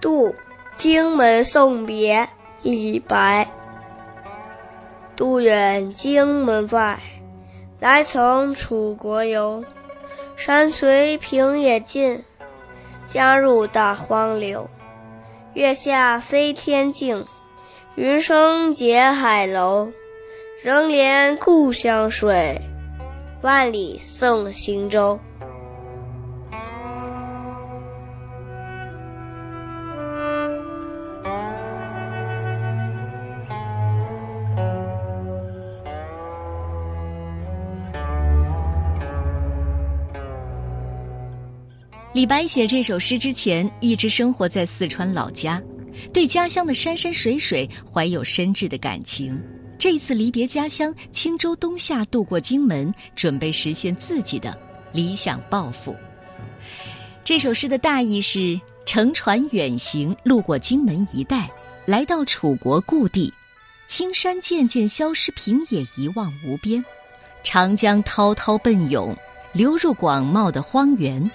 [0.00, 0.34] 渡
[0.76, 2.28] 荆门送别，
[2.62, 3.48] 李白。
[5.16, 7.00] 渡远荆门外，
[7.78, 9.64] 来从楚国游。
[10.36, 12.24] 山随平野尽，
[13.04, 14.70] 江入大荒流。
[15.52, 17.26] 月下飞天镜，
[17.94, 19.90] 云生结海楼。
[20.62, 22.60] 仍怜故乡水，
[23.42, 25.18] 万里送行舟。
[42.12, 45.62] 李白写这首诗之前，一直生活在四川老家，
[46.12, 49.40] 对家乡的山山水水怀有深挚的感情。
[49.78, 54.58] 这次离别家乡，轻舟东下渡过荆门，准备实现自己的
[54.92, 55.94] 理想抱负。
[57.22, 61.48] 这首诗的大意是：乘船远行，路过荆门一带，
[61.86, 63.32] 来到楚国故地，
[63.86, 66.84] 青山渐渐消失，平野一望无边，
[67.44, 69.16] 长江滔滔奔涌，
[69.52, 71.30] 流入广袤的荒原。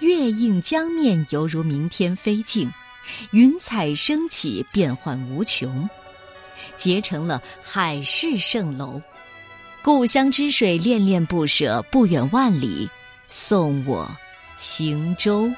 [0.00, 2.68] 月映江面，犹如明天飞镜；
[3.32, 5.88] 云彩升起，变幻无穷，
[6.76, 9.00] 结成了海市蜃楼。
[9.82, 12.88] 故乡之水，恋恋不舍，不远万里，
[13.28, 14.10] 送我
[14.58, 15.50] 行舟。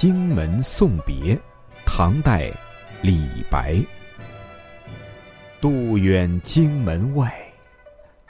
[0.00, 1.36] 荆门送别，
[1.84, 2.52] 唐代，
[3.02, 3.76] 李白。
[5.60, 7.34] 渡远荆门外，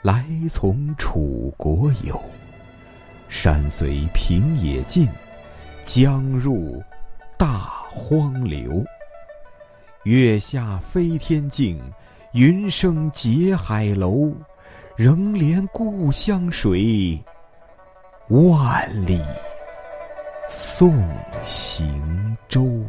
[0.01, 2.19] 来从楚国游。
[3.27, 5.07] 山随平野尽，
[5.83, 6.83] 江入
[7.37, 8.83] 大荒流。
[10.05, 11.79] 月下飞天镜，
[12.33, 14.33] 云生结海楼。
[14.95, 17.23] 仍怜故乡水，
[18.29, 19.21] 万里。
[20.49, 20.91] 送
[21.45, 22.83] 行舟。